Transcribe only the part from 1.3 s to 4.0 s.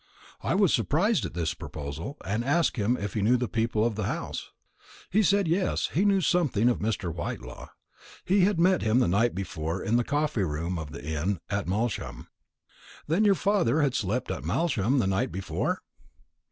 this proposal, and asked him if he knew the people of